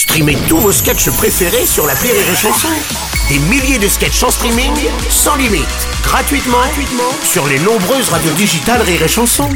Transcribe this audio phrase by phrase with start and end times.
[0.00, 2.68] Streamez tous vos sketchs préférés sur la Rire et Chanson.
[3.28, 4.72] Des milliers de sketchs en streaming,
[5.10, 5.66] sans limite,
[6.02, 9.50] gratuitement, gratuitement sur les nombreuses radios digitales Rire et Chanson.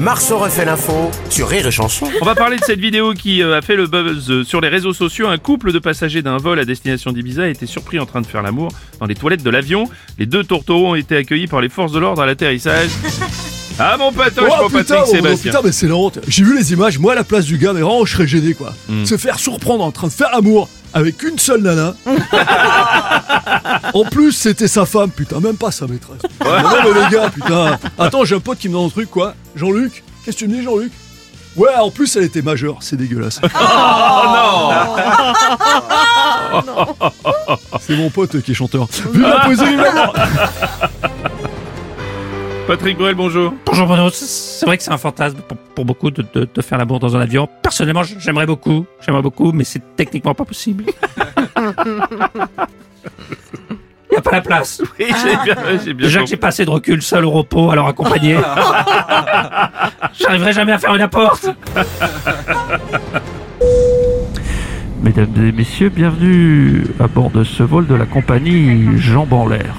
[0.00, 2.10] Marceau refait l'info sur Rire et Chanson.
[2.20, 4.68] On va parler de cette vidéo qui euh, a fait le buzz euh, sur les
[4.68, 5.28] réseaux sociaux.
[5.28, 8.26] Un couple de passagers d'un vol à destination d'Ibiza a été surpris en train de
[8.26, 9.88] faire l'amour dans les toilettes de l'avion.
[10.18, 12.90] Les deux tourtereaux ont été accueillis par les forces de l'ordre à l'atterrissage.
[13.78, 15.50] Ah mon patoche, mon Oh putain, Patrick oh, Sébastien.
[15.52, 16.18] putain, mais c'est la honte.
[16.26, 18.54] J'ai vu les images, moi à la place du gars, mais vraiment je serais gêné
[18.54, 18.74] quoi.
[18.88, 19.04] Hmm.
[19.04, 21.94] Se faire surprendre en train de faire amour avec une seule nana.
[23.94, 26.22] en plus, c'était sa femme, putain, même pas sa maîtresse.
[26.44, 27.78] Non, mais les gars, putain.
[27.98, 29.34] Attends, j'ai un pote qui me donne un truc quoi.
[29.54, 30.92] Jean-Luc, qu'est-ce que tu me dis, Jean-Luc?
[31.56, 33.40] Ouais, en plus elle était majeure, c'est dégueulasse.
[36.50, 36.64] Oh
[37.80, 38.86] c'est mon pote qui est chanteur.
[39.12, 39.64] Vive la poésie,
[42.68, 43.54] Patrick Bruel, bonjour.
[43.64, 46.76] Bonjour Bruno, c'est- vrai que c'est un fantasme pour, pour beaucoup de, de- de faire
[46.76, 47.48] l'amour dans un avion.
[47.62, 50.84] Personnellement, j'aimerais beaucoup, j'aimerais beaucoup, mais c'est techniquement pas possible.
[54.10, 54.82] Il n'y a pas la place.
[54.98, 57.70] Oui, j'ai bien, j'ai bien Déjà que j'ai pas assez de recul seul au repos,
[57.70, 58.36] alors accompagné.
[60.20, 61.48] J'arriverai jamais à faire une apporte.
[65.02, 69.74] Mesdames et messieurs, bienvenue à bord de ce vol de la compagnie Jambes en l'air.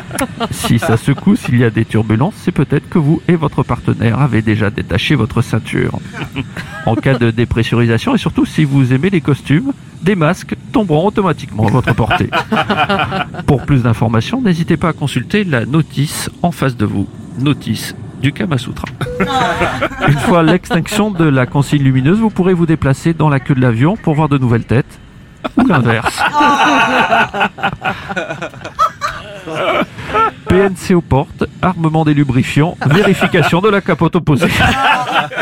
[0.50, 4.20] Si ça secoue, s'il y a des turbulences, c'est peut-être que vous et votre partenaire
[4.20, 5.98] avez déjà détaché votre ceinture.
[6.84, 11.68] En cas de dépressurisation et surtout si vous aimez les costumes, des masques tomberont automatiquement
[11.68, 12.28] à votre portée.
[13.46, 17.06] Pour plus d'informations, n'hésitez pas à consulter la notice en face de vous.
[17.38, 18.86] Notice du Kama Sutra.
[20.08, 23.60] Une fois l'extinction de la consigne lumineuse, vous pourrez vous déplacer dans la queue de
[23.60, 24.98] l'avion pour voir de nouvelles têtes.
[25.56, 26.22] Ou l'inverse.
[30.62, 34.46] PNC aux portes, armement des lubrifiants, vérification de la capote opposée.